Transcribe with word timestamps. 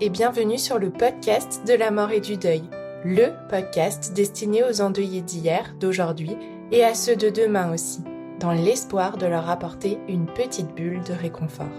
et 0.00 0.08
bienvenue 0.08 0.58
sur 0.58 0.80
le 0.80 0.90
podcast 0.90 1.62
de 1.64 1.74
la 1.74 1.92
mort 1.92 2.10
et 2.10 2.18
du 2.18 2.36
deuil, 2.36 2.62
le 3.04 3.28
podcast 3.48 4.12
destiné 4.14 4.64
aux 4.64 4.80
endeuillés 4.80 5.20
d'hier, 5.20 5.76
d'aujourd'hui 5.78 6.36
et 6.72 6.82
à 6.82 6.92
ceux 6.94 7.14
de 7.14 7.28
demain 7.28 7.72
aussi, 7.72 8.00
dans 8.40 8.50
l'espoir 8.50 9.16
de 9.16 9.26
leur 9.26 9.48
apporter 9.48 9.98
une 10.08 10.26
petite 10.26 10.74
bulle 10.74 11.04
de 11.04 11.12
réconfort. 11.12 11.70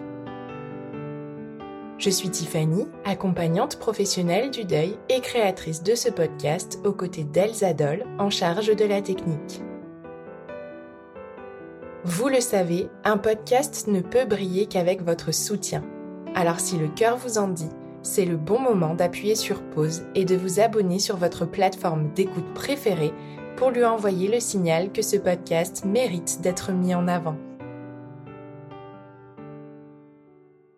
Je 1.98 2.10
suis 2.10 2.30
Tiffany, 2.30 2.88
accompagnante 3.04 3.78
professionnelle 3.78 4.52
du 4.52 4.64
deuil 4.64 4.98
et 5.10 5.20
créatrice 5.20 5.84
de 5.84 5.96
ce 5.96 6.10
podcast 6.10 6.80
aux 6.86 6.94
côtés 6.94 7.26
d'Elsa 7.26 7.74
Doll 7.74 8.06
en 8.20 8.30
charge 8.30 8.74
de 8.74 8.86
la 8.86 9.02
technique. 9.02 9.62
Vous 12.06 12.30
le 12.30 12.40
savez, 12.40 12.88
un 13.04 13.18
podcast 13.18 13.88
ne 13.88 14.00
peut 14.00 14.26
briller 14.26 14.68
qu'avec 14.68 15.04
votre 15.04 15.34
soutien. 15.34 15.84
Alors 16.36 16.62
si 16.62 16.78
le 16.78 16.88
cœur 16.88 17.18
vous 17.18 17.38
en 17.38 17.50
dit, 17.50 17.70
c'est 18.04 18.26
le 18.26 18.38
bon 18.38 18.60
moment 18.60 18.96
d'appuyer 18.96 19.36
sur 19.36 19.62
pause 19.70 20.04
et 20.16 20.26
de 20.26 20.36
vous 20.36 20.60
abonner 20.60 21.00
sur 21.00 21.18
votre 21.18 21.46
plateforme 21.46 22.12
d'écoute 22.14 22.54
préférée 22.54 23.14
pour 23.58 23.70
lui 23.70 23.86
envoyer 23.86 24.28
le 24.28 24.40
signal 24.40 24.92
que 24.92 25.02
ce 25.02 25.18
podcast 25.18 25.86
mérite 25.86 26.42
d'être 26.42 26.72
mis 26.72 26.96
en 26.96 27.08
avant. 27.08 27.38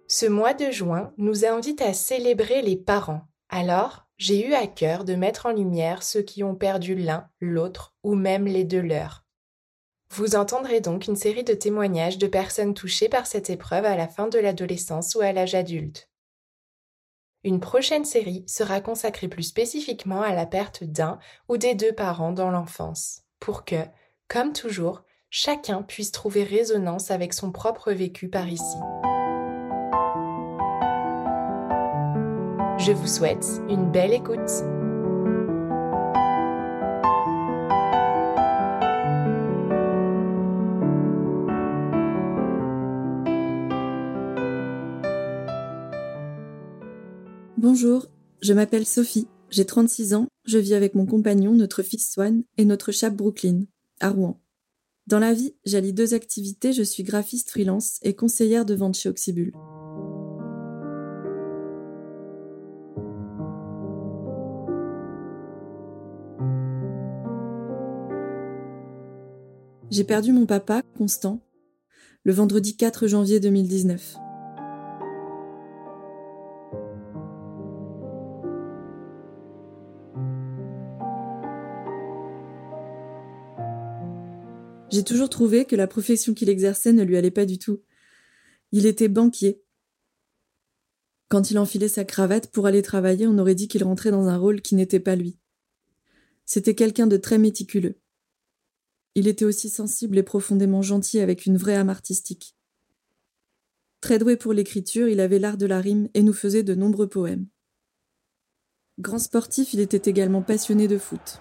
Ce 0.08 0.26
mois 0.26 0.54
de 0.54 0.70
juin 0.70 1.12
nous 1.18 1.46
invite 1.46 1.82
à 1.82 1.94
célébrer 1.94 2.62
les 2.62 2.76
parents. 2.76 3.22
Alors, 3.50 4.06
j'ai 4.18 4.48
eu 4.48 4.54
à 4.54 4.68
cœur 4.68 5.06
de 5.06 5.16
mettre 5.16 5.48
en 5.48 5.54
lumière 5.54 6.04
ceux 6.04 6.22
qui 6.22 6.44
ont 6.44 6.56
perdu 6.56 6.96
l'un, 6.96 7.28
l'autre 7.42 7.96
ou 8.04 8.16
même 8.16 8.46
les 8.46 8.64
deux 8.64 8.82
leurs. 8.82 9.26
Vous 10.12 10.36
entendrez 10.36 10.82
donc 10.82 11.08
une 11.08 11.16
série 11.16 11.44
de 11.44 11.54
témoignages 11.54 12.20
de 12.20 12.28
personnes 12.28 12.76
touchées 12.76 13.10
par 13.10 13.26
cette 13.26 13.50
épreuve 13.50 13.86
à 13.86 13.96
la 13.96 14.08
fin 14.08 14.28
de 14.28 14.38
l'adolescence 14.38 15.16
ou 15.16 15.22
à 15.22 15.32
l'âge 15.32 15.56
adulte. 15.56 16.10
Une 17.46 17.60
prochaine 17.60 18.06
série 18.06 18.46
sera 18.48 18.80
consacrée 18.80 19.28
plus 19.28 19.44
spécifiquement 19.44 20.22
à 20.22 20.34
la 20.34 20.46
perte 20.46 20.86
d'un 20.86 21.20
ou 21.50 21.58
des 21.58 21.76
deux 21.76 21.92
parents 21.92 22.32
dans 22.32 22.50
l'enfance, 22.50 23.24
pour 23.42 23.66
que, 23.66 23.84
comme 24.30 24.54
toujours, 24.54 25.04
chacun 25.30 25.82
puisse 25.82 26.12
trouver 26.12 26.44
résonance 26.44 27.12
avec 27.12 27.34
son 27.34 27.52
propre 27.52 27.92
vécu 27.92 28.30
par 28.30 28.48
ici. 28.48 28.78
Je 32.78 32.94
vous 32.94 33.08
souhaite 33.08 33.46
une 33.68 33.92
belle 33.92 34.14
écoute. 34.14 34.83
Bonjour, 47.64 48.08
je 48.42 48.52
m'appelle 48.52 48.86
Sophie, 48.86 49.30
j'ai 49.50 49.64
36 49.64 50.16
ans, 50.16 50.28
je 50.44 50.58
vis 50.58 50.74
avec 50.74 50.96
mon 50.96 51.06
compagnon, 51.06 51.54
notre 51.54 51.82
fils 51.82 52.12
Swan 52.12 52.44
et 52.58 52.66
notre 52.66 52.92
chat 52.92 53.10
Brooklyn, 53.10 53.62
à 54.02 54.10
Rouen. 54.10 54.42
Dans 55.08 55.20
la 55.20 55.34
vie, 55.34 55.56
j'allie 55.64 55.94
deux 55.94 56.14
activités, 56.14 56.74
je 56.74 56.84
suis 56.84 57.04
graphiste 57.04 57.52
freelance 57.52 58.00
et 58.02 58.16
conseillère 58.16 58.66
de 58.66 58.74
vente 58.74 58.96
chez 58.96 59.08
Oxybul. 59.08 59.54
J'ai 69.90 70.04
perdu 70.04 70.34
mon 70.34 70.46
papa, 70.46 70.82
Constant, 70.98 71.40
le 72.26 72.34
vendredi 72.34 72.76
4 72.76 73.08
janvier 73.08 73.40
2019. 73.40 74.18
J'ai 84.94 85.04
toujours 85.04 85.32
trouvé 85.32 85.66
que 85.66 85.76
la 85.76 85.88
profession 85.88 86.36
qu'il 86.36 86.50
exerçait 86.50 86.94
ne 86.94 87.02
lui 87.02 87.18
allait 87.18 87.32
pas 87.32 87.48
du 87.48 87.58
tout. 87.58 87.82
Il 88.72 88.86
était 88.86 89.08
banquier. 89.08 89.64
Quand 91.30 91.50
il 91.50 91.58
enfilait 91.58 91.88
sa 91.88 92.06
cravate 92.06 92.52
pour 92.52 92.68
aller 92.68 92.84
travailler, 92.84 93.26
on 93.26 93.40
aurait 93.40 93.56
dit 93.56 93.68
qu'il 93.68 93.84
rentrait 93.84 94.12
dans 94.12 94.28
un 94.28 94.38
rôle 94.38 94.62
qui 94.62 94.76
n'était 94.76 95.00
pas 95.00 95.16
lui. 95.16 95.40
C'était 96.46 96.76
quelqu'un 96.76 97.08
de 97.08 97.18
très 97.18 97.40
méticuleux. 97.40 97.98
Il 99.16 99.28
était 99.28 99.46
aussi 99.46 99.72
sensible 99.72 100.20
et 100.20 100.24
profondément 100.24 100.84
gentil 100.84 101.20
avec 101.22 101.48
une 101.48 101.58
vraie 101.58 101.74
âme 101.74 101.90
artistique. 101.90 102.56
Très 104.00 104.20
doué 104.20 104.38
pour 104.38 104.54
l'écriture, 104.54 105.08
il 105.08 105.22
avait 105.22 105.40
l'art 105.40 105.58
de 105.58 105.66
la 105.66 105.82
rime 105.82 106.08
et 106.14 106.22
nous 106.22 106.34
faisait 106.34 106.62
de 106.62 106.76
nombreux 106.76 107.10
poèmes. 107.10 107.48
Grand 109.00 109.18
sportif, 109.18 109.74
il 109.74 109.80
était 109.80 110.08
également 110.08 110.44
passionné 110.44 110.88
de 110.88 111.00
foot. 111.00 111.40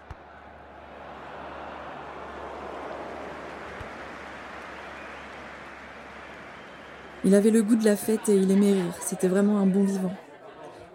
Il 7.25 7.37
avait 7.37 7.51
le 7.51 7.63
goût 7.63 7.77
de 7.77 7.85
la 7.85 7.95
fête 7.95 8.29
et 8.29 8.37
il 8.37 8.51
aimait 8.51 8.73
rire, 8.73 8.95
c'était 9.01 9.29
vraiment 9.29 9.59
un 9.59 9.67
bon 9.67 9.85
vivant. 9.85 10.13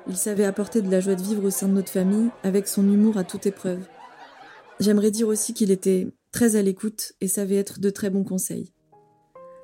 Il 0.09 0.17
savait 0.17 0.43
apporter 0.43 0.81
de 0.81 0.91
la 0.91 0.99
joie 0.99 1.15
de 1.15 1.21
vivre 1.21 1.45
au 1.45 1.49
sein 1.49 1.67
de 1.67 1.73
notre 1.73 1.91
famille, 1.91 2.29
avec 2.43 2.67
son 2.67 2.83
humour 2.83 3.17
à 3.17 3.23
toute 3.23 3.45
épreuve. 3.45 3.87
J'aimerais 4.79 5.11
dire 5.11 5.27
aussi 5.27 5.53
qu'il 5.53 5.71
était 5.71 6.07
très 6.31 6.57
à 6.57 6.61
l'écoute 6.61 7.13
et 7.21 7.27
savait 7.27 7.55
être 7.55 7.79
de 7.79 7.89
très 7.89 8.09
bons 8.09 8.25
conseils. 8.25 8.73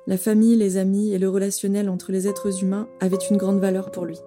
La 0.06 0.16
famille, 0.18 0.56
les 0.56 0.76
amis 0.76 1.12
et 1.12 1.18
le 1.18 1.28
relationnel 1.28 1.88
entre 1.88 2.12
les 2.12 2.28
êtres 2.28 2.62
humains 2.62 2.88
avaient 3.00 3.16
une 3.30 3.36
grande 3.36 3.60
valeur 3.60 3.90
pour 3.90 4.06
lui. 4.06 4.18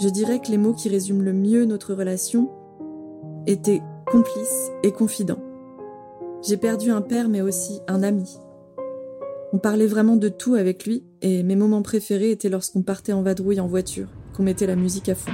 Je 0.00 0.08
dirais 0.08 0.40
que 0.40 0.50
les 0.50 0.58
mots 0.58 0.74
qui 0.74 0.88
résument 0.88 1.22
le 1.22 1.32
mieux 1.32 1.64
notre 1.64 1.94
relation 1.94 2.50
étaient 3.46 3.82
complice 4.06 4.70
et 4.82 4.92
confident. 4.92 5.49
J'ai 6.42 6.56
perdu 6.56 6.90
un 6.90 7.02
père 7.02 7.28
mais 7.28 7.42
aussi 7.42 7.80
un 7.86 8.02
ami. 8.02 8.38
On 9.52 9.58
parlait 9.58 9.86
vraiment 9.86 10.16
de 10.16 10.28
tout 10.28 10.54
avec 10.54 10.86
lui 10.86 11.04
et 11.20 11.42
mes 11.42 11.56
moments 11.56 11.82
préférés 11.82 12.30
étaient 12.30 12.48
lorsqu'on 12.48 12.82
partait 12.82 13.12
en 13.12 13.22
vadrouille 13.22 13.60
en 13.60 13.66
voiture, 13.66 14.08
qu'on 14.34 14.42
mettait 14.42 14.66
la 14.66 14.76
musique 14.76 15.08
à 15.08 15.14
fond. 15.14 15.32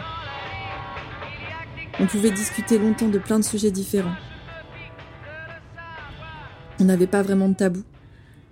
On 2.01 2.07
pouvait 2.07 2.31
discuter 2.31 2.79
longtemps 2.79 3.09
de 3.09 3.19
plein 3.19 3.39
de 3.39 3.45
sujets 3.45 3.71
différents. 3.71 4.17
On 6.81 6.85
n'avait 6.85 7.07
pas 7.07 7.23
vraiment 7.23 7.49
de 7.49 7.55
tabou. 7.55 7.83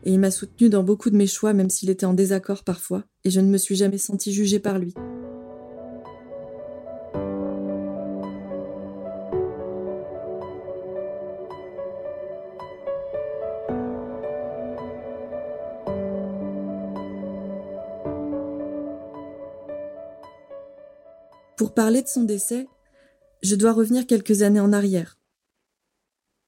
Et 0.04 0.12
il 0.12 0.20
m'a 0.20 0.30
soutenu 0.30 0.68
dans 0.68 0.82
beaucoup 0.82 1.10
de 1.10 1.16
mes 1.16 1.26
choix, 1.26 1.54
même 1.54 1.70
s'il 1.70 1.90
était 1.90 2.06
en 2.06 2.14
désaccord 2.14 2.62
parfois, 2.62 3.04
et 3.24 3.30
je 3.30 3.40
ne 3.40 3.48
me 3.48 3.58
suis 3.58 3.74
jamais 3.74 3.98
sentie 3.98 4.32
jugée 4.32 4.58
par 4.58 4.78
lui. 4.78 4.94
Parler 21.74 22.02
de 22.02 22.08
son 22.08 22.22
décès, 22.22 22.68
je 23.42 23.56
dois 23.56 23.72
revenir 23.72 24.06
quelques 24.06 24.42
années 24.42 24.60
en 24.60 24.72
arrière. 24.72 25.18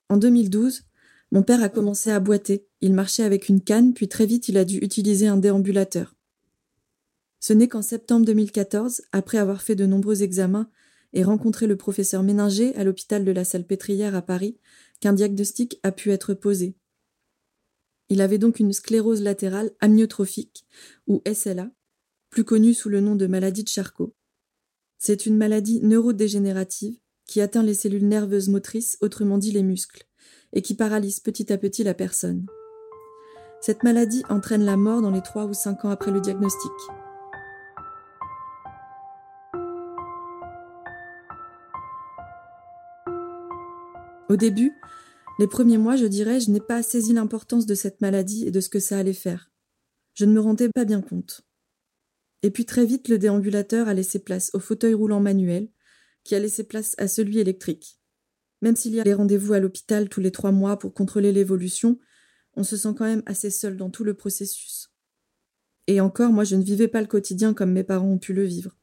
En 0.09 0.19
2012, 0.19 0.85
Mon 1.33 1.43
père 1.43 1.61
a 1.65 1.69
commencé 1.69 2.13
à 2.13 2.21
boiter. 2.21 2.69
Il 2.81 2.95
marchait 2.95 3.25
avec 3.25 3.49
une 3.49 3.61
canne, 3.61 3.93
puis 3.93 4.07
très 4.07 4.27
vite 4.27 4.49
il 4.49 4.57
a 4.57 4.65
dû 4.65 4.79
utiliser 4.79 5.27
un 5.27 5.37
déambulateur. 5.37 6.15
Ce 7.41 7.53
n'est 7.53 7.67
qu'en 7.67 7.83
septembre 7.83 8.25
2014, 8.25 9.03
après 9.11 9.39
avoir 9.39 9.63
fait 9.63 9.75
de 9.75 9.85
nombreux 9.85 10.23
examens 10.23 10.71
et 11.13 11.25
rencontré 11.25 11.67
le 11.67 11.77
professeur 11.77 12.23
Méninger 12.23 12.77
à 12.77 12.85
l'hôpital 12.85 13.25
de 13.25 13.33
la 13.33 13.45
Salpêtrière 13.45 14.15
à 14.15 14.23
Paris, 14.23 14.61
qu'un 15.01 15.13
diagnostic 15.13 15.81
a 15.83 15.91
pu 15.91 16.13
être 16.13 16.35
posé. 16.35 16.77
Il 18.09 18.21
avait 18.21 18.39
donc 18.39 18.61
une 18.61 18.73
sclérose 18.73 19.23
latérale 19.23 19.73
amyotrophique, 19.81 20.65
ou 21.09 21.21
SLA, 21.27 21.73
plus 22.31 22.45
connue 22.45 22.75
sous 22.75 22.89
le 22.89 23.01
nom 23.01 23.17
de 23.17 23.27
maladie 23.27 23.65
de 23.65 23.69
Charcot. 23.69 24.16
C'est 24.99 25.27
une 25.27 25.37
maladie 25.37 25.81
neurodégénérative 25.83 26.99
qui 27.27 27.41
atteint 27.41 27.63
les 27.63 27.75
cellules 27.75 28.07
nerveuses 28.07 28.49
motrices, 28.49 28.97
autrement 29.01 29.39
dit 29.39 29.53
les 29.53 29.63
muscles, 29.63 30.07
et 30.53 30.63
qui 30.63 30.75
paralyse 30.75 31.21
petit 31.21 31.53
à 31.53 31.59
petit 31.59 31.85
la 31.85 31.95
personne. 31.95 32.47
Cette 33.61 33.83
maladie 33.83 34.23
entraîne 34.29 34.65
la 34.65 34.77
mort 34.77 35.03
dans 35.03 35.11
les 35.11 35.23
3 35.23 35.47
ou 35.47 35.55
5 35.55 35.85
ans 35.85 35.91
après 35.91 36.13
le 36.13 36.21
diagnostic. 36.21 36.73
Au 44.29 44.37
début, 44.37 44.73
les 45.39 45.47
premiers 45.47 45.79
mois, 45.79 45.97
je 45.97 46.07
dirais, 46.07 46.41
je 46.41 46.51
n'ai 46.51 46.61
pas 46.61 46.83
saisi 46.83 47.13
l'importance 47.13 47.67
de 47.67 47.75
cette 47.75 48.01
maladie 48.01 48.47
et 48.47 48.51
de 48.51 48.61
ce 48.61 48.69
que 48.69 48.81
ça 48.81 48.99
allait 48.99 49.13
faire. 49.13 49.51
Je 50.15 50.25
ne 50.25 50.33
me 50.33 50.41
rendais 50.41 50.69
pas 50.75 50.85
bien 50.85 51.01
compte. 51.01 51.46
Et 52.47 52.51
puis 52.51 52.65
très 52.65 52.87
vite, 52.87 53.09
le 53.09 53.19
déambulateur 53.19 53.89
a 53.89 53.95
laissé 53.95 54.21
place 54.21 54.53
au 54.55 54.61
fauteuil 54.61 54.95
roulant 54.95 55.19
manuel, 55.19 55.69
qui 56.23 56.37
a 56.37 56.39
laissé 56.39 56.63
place 56.63 56.95
à 56.97 57.09
celui 57.09 57.41
électrique. 57.41 57.99
Même 58.63 58.77
s'il 58.77 58.95
y 58.95 59.01
a 59.01 59.03
les 59.03 59.15
rendez-vous 59.15 59.53
à 59.53 59.59
l'hôpital 59.59 60.09
tous 60.09 60.21
les 60.21 60.31
trois 60.31 60.53
mois 60.53 60.79
pour 60.79 60.95
contrôler 60.95 61.33
l'évolution, 61.33 61.99
on 62.55 62.63
se 62.63 62.77
sent 62.77 62.95
quand 62.97 63.05
même 63.05 63.25
assez 63.27 63.51
seul 63.51 63.77
dans 63.77 63.91
tout 63.91 64.05
le 64.05 64.15
processus. 64.15 64.93
Et 65.89 66.01
encore, 66.01 66.31
moi, 66.31 66.45
je 66.45 66.55
ne 66.55 66.63
vivais 66.63 66.87
pas 66.87 67.01
le 67.01 67.09
quotidien 67.09 67.53
comme 67.53 67.73
mes 67.73 67.83
parents 67.83 68.13
ont 68.13 68.19
pu 68.19 68.33
le 68.33 68.45
vivre. 68.45 68.77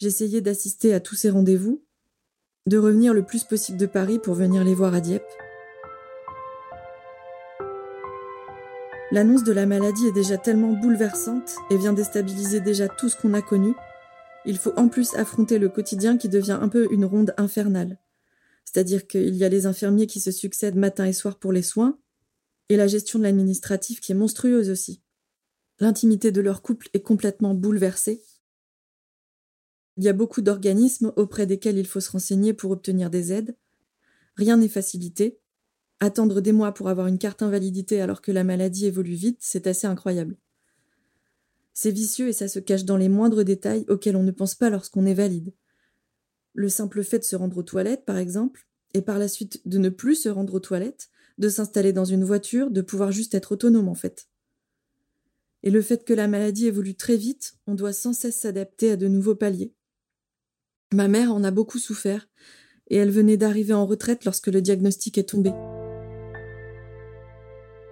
J'essayais 0.00 0.40
d'assister 0.40 0.94
à 0.94 0.98
tous 0.98 1.14
ces 1.14 1.30
rendez-vous, 1.30 1.84
de 2.66 2.76
revenir 2.76 3.14
le 3.14 3.24
plus 3.24 3.44
possible 3.44 3.78
de 3.78 3.86
Paris 3.86 4.18
pour 4.18 4.34
venir 4.34 4.64
les 4.64 4.74
voir 4.74 4.94
à 4.94 5.00
Dieppe, 5.00 5.22
L'annonce 9.14 9.44
de 9.44 9.52
la 9.52 9.64
maladie 9.64 10.08
est 10.08 10.12
déjà 10.12 10.38
tellement 10.38 10.72
bouleversante 10.72 11.54
et 11.70 11.76
vient 11.76 11.92
déstabiliser 11.92 12.60
déjà 12.60 12.88
tout 12.88 13.08
ce 13.08 13.14
qu'on 13.14 13.32
a 13.32 13.42
connu. 13.42 13.72
Il 14.44 14.58
faut 14.58 14.72
en 14.76 14.88
plus 14.88 15.14
affronter 15.14 15.60
le 15.60 15.68
quotidien 15.68 16.18
qui 16.18 16.28
devient 16.28 16.58
un 16.60 16.68
peu 16.68 16.92
une 16.92 17.04
ronde 17.04 17.32
infernale. 17.36 18.00
C'est-à-dire 18.64 19.06
qu'il 19.06 19.36
y 19.36 19.44
a 19.44 19.48
les 19.48 19.66
infirmiers 19.66 20.08
qui 20.08 20.18
se 20.18 20.32
succèdent 20.32 20.74
matin 20.74 21.04
et 21.04 21.12
soir 21.12 21.38
pour 21.38 21.52
les 21.52 21.62
soins, 21.62 21.96
et 22.68 22.76
la 22.76 22.88
gestion 22.88 23.20
de 23.20 23.22
l'administratif 23.22 24.00
qui 24.00 24.10
est 24.10 24.16
monstrueuse 24.16 24.68
aussi. 24.68 25.00
L'intimité 25.78 26.32
de 26.32 26.40
leur 26.40 26.60
couple 26.60 26.88
est 26.92 27.02
complètement 27.02 27.54
bouleversée. 27.54 28.20
Il 29.96 30.02
y 30.02 30.08
a 30.08 30.12
beaucoup 30.12 30.42
d'organismes 30.42 31.12
auprès 31.14 31.46
desquels 31.46 31.78
il 31.78 31.86
faut 31.86 32.00
se 32.00 32.10
renseigner 32.10 32.52
pour 32.52 32.72
obtenir 32.72 33.10
des 33.10 33.32
aides. 33.32 33.56
Rien 34.34 34.56
n'est 34.56 34.66
facilité, 34.66 35.38
Attendre 36.00 36.40
des 36.40 36.52
mois 36.52 36.72
pour 36.72 36.88
avoir 36.88 37.06
une 37.06 37.18
carte 37.18 37.42
invalidité 37.42 38.00
alors 38.00 38.20
que 38.20 38.32
la 38.32 38.44
maladie 38.44 38.86
évolue 38.86 39.14
vite, 39.14 39.38
c'est 39.40 39.66
assez 39.66 39.86
incroyable. 39.86 40.36
C'est 41.72 41.90
vicieux 41.90 42.28
et 42.28 42.32
ça 42.32 42.48
se 42.48 42.58
cache 42.58 42.84
dans 42.84 42.96
les 42.96 43.08
moindres 43.08 43.44
détails 43.44 43.84
auxquels 43.88 44.16
on 44.16 44.22
ne 44.22 44.30
pense 44.30 44.54
pas 44.54 44.70
lorsqu'on 44.70 45.06
est 45.06 45.14
valide. 45.14 45.52
Le 46.52 46.68
simple 46.68 47.02
fait 47.02 47.18
de 47.18 47.24
se 47.24 47.36
rendre 47.36 47.58
aux 47.58 47.62
toilettes, 47.62 48.04
par 48.04 48.16
exemple, 48.16 48.66
et 48.94 49.02
par 49.02 49.18
la 49.18 49.26
suite 49.26 49.60
de 49.66 49.78
ne 49.78 49.88
plus 49.88 50.14
se 50.14 50.28
rendre 50.28 50.54
aux 50.54 50.60
toilettes, 50.60 51.08
de 51.38 51.48
s'installer 51.48 51.92
dans 51.92 52.04
une 52.04 52.22
voiture, 52.22 52.70
de 52.70 52.80
pouvoir 52.80 53.10
juste 53.10 53.34
être 53.34 53.52
autonome 53.52 53.88
en 53.88 53.94
fait. 53.94 54.28
Et 55.64 55.70
le 55.70 55.82
fait 55.82 56.04
que 56.04 56.14
la 56.14 56.28
maladie 56.28 56.66
évolue 56.66 56.94
très 56.94 57.16
vite, 57.16 57.54
on 57.66 57.74
doit 57.74 57.92
sans 57.92 58.12
cesse 58.12 58.36
s'adapter 58.36 58.92
à 58.92 58.96
de 58.96 59.08
nouveaux 59.08 59.34
paliers. 59.34 59.74
Ma 60.92 61.08
mère 61.08 61.32
en 61.32 61.42
a 61.42 61.50
beaucoup 61.50 61.78
souffert, 61.78 62.28
et 62.88 62.96
elle 62.96 63.10
venait 63.10 63.38
d'arriver 63.38 63.72
en 63.72 63.86
retraite 63.86 64.24
lorsque 64.24 64.48
le 64.48 64.60
diagnostic 64.60 65.18
est 65.18 65.30
tombé. 65.30 65.52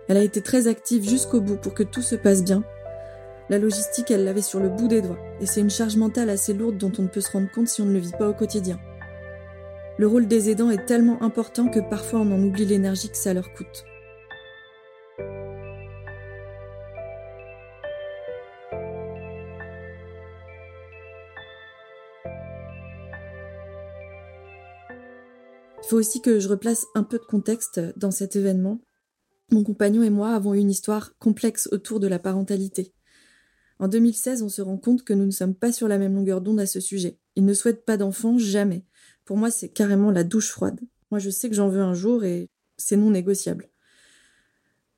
Elle 0.08 0.16
a 0.16 0.22
été 0.22 0.40
très 0.40 0.66
active 0.66 1.08
jusqu'au 1.08 1.40
bout 1.40 1.56
pour 1.56 1.74
que 1.74 1.82
tout 1.82 2.02
se 2.02 2.16
passe 2.16 2.44
bien. 2.44 2.64
La 3.48 3.58
logistique, 3.58 4.10
elle 4.10 4.24
l'avait 4.24 4.42
sur 4.42 4.60
le 4.60 4.68
bout 4.68 4.88
des 4.88 5.02
doigts, 5.02 5.18
et 5.40 5.46
c'est 5.46 5.60
une 5.60 5.70
charge 5.70 5.96
mentale 5.96 6.30
assez 6.30 6.54
lourde 6.54 6.78
dont 6.78 6.92
on 6.98 7.02
ne 7.02 7.08
peut 7.08 7.20
se 7.20 7.30
rendre 7.30 7.50
compte 7.50 7.68
si 7.68 7.82
on 7.82 7.86
ne 7.86 7.92
le 7.92 7.98
vit 7.98 8.12
pas 8.18 8.28
au 8.28 8.34
quotidien. 8.34 8.78
Le 9.98 10.06
rôle 10.06 10.26
des 10.26 10.50
aidants 10.50 10.70
est 10.70 10.86
tellement 10.86 11.22
important 11.22 11.68
que 11.68 11.80
parfois 11.80 12.20
on 12.20 12.32
en 12.32 12.42
oublie 12.42 12.64
l'énergie 12.64 13.10
que 13.10 13.16
ça 13.16 13.34
leur 13.34 13.52
coûte. 13.52 13.84
Il 25.84 25.88
faut 25.88 25.96
aussi 25.96 26.22
que 26.22 26.40
je 26.40 26.48
replace 26.48 26.86
un 26.94 27.02
peu 27.02 27.18
de 27.18 27.24
contexte 27.24 27.80
dans 27.98 28.10
cet 28.10 28.34
événement 28.34 28.80
mon 29.50 29.64
compagnon 29.64 30.02
et 30.02 30.10
moi 30.10 30.34
avons 30.34 30.54
eu 30.54 30.58
une 30.58 30.70
histoire 30.70 31.16
complexe 31.18 31.68
autour 31.72 32.00
de 32.00 32.06
la 32.06 32.18
parentalité. 32.18 32.92
En 33.78 33.88
2016, 33.88 34.42
on 34.42 34.48
se 34.48 34.62
rend 34.62 34.78
compte 34.78 35.02
que 35.02 35.12
nous 35.12 35.26
ne 35.26 35.30
sommes 35.30 35.54
pas 35.54 35.72
sur 35.72 35.88
la 35.88 35.98
même 35.98 36.14
longueur 36.14 36.40
d'onde 36.40 36.60
à 36.60 36.66
ce 36.66 36.80
sujet. 36.80 37.18
Il 37.34 37.44
ne 37.44 37.52
souhaite 37.52 37.84
pas 37.84 37.96
d'enfants, 37.96 38.38
jamais. 38.38 38.84
Pour 39.24 39.36
moi, 39.36 39.50
c'est 39.50 39.68
carrément 39.68 40.10
la 40.10 40.24
douche 40.24 40.50
froide. 40.50 40.80
Moi, 41.10 41.18
je 41.18 41.30
sais 41.30 41.48
que 41.48 41.56
j'en 41.56 41.68
veux 41.68 41.80
un 41.80 41.94
jour 41.94 42.24
et 42.24 42.48
c'est 42.76 42.96
non 42.96 43.10
négociable. 43.10 43.70